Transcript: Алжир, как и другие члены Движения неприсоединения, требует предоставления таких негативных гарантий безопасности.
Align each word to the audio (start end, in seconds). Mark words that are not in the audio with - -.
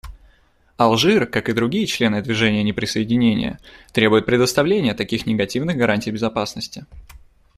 Алжир, 0.77 1.27
как 1.27 1.47
и 1.47 1.53
другие 1.53 1.85
члены 1.85 2.23
Движения 2.23 2.63
неприсоединения, 2.63 3.59
требует 3.93 4.25
предоставления 4.25 4.95
таких 4.95 5.27
негативных 5.27 5.77
гарантий 5.77 6.09
безопасности. 6.09 6.87